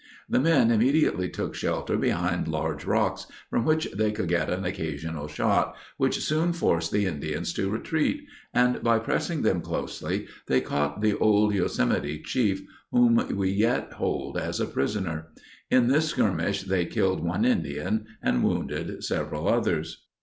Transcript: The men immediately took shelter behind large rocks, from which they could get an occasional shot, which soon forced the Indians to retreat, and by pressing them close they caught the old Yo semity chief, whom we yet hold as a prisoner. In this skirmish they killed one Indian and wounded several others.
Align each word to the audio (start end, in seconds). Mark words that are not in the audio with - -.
The 0.27 0.39
men 0.39 0.71
immediately 0.71 1.29
took 1.29 1.53
shelter 1.53 1.95
behind 1.95 2.47
large 2.47 2.85
rocks, 2.85 3.27
from 3.51 3.65
which 3.65 3.87
they 3.91 4.11
could 4.11 4.29
get 4.29 4.49
an 4.49 4.65
occasional 4.65 5.27
shot, 5.27 5.75
which 5.97 6.23
soon 6.23 6.53
forced 6.53 6.91
the 6.91 7.05
Indians 7.05 7.53
to 7.53 7.69
retreat, 7.69 8.23
and 8.51 8.81
by 8.81 8.97
pressing 8.97 9.43
them 9.43 9.61
close 9.61 9.99
they 10.39 10.59
caught 10.61 11.01
the 11.01 11.15
old 11.19 11.53
Yo 11.53 11.65
semity 11.65 12.23
chief, 12.23 12.63
whom 12.91 13.13
we 13.37 13.51
yet 13.51 13.93
hold 13.93 14.39
as 14.39 14.59
a 14.59 14.65
prisoner. 14.65 15.27
In 15.69 15.87
this 15.87 16.07
skirmish 16.09 16.63
they 16.63 16.87
killed 16.87 17.23
one 17.23 17.45
Indian 17.45 18.07
and 18.23 18.43
wounded 18.43 19.03
several 19.03 19.47
others. 19.47 20.05